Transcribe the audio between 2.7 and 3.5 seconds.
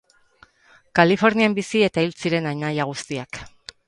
guztiak.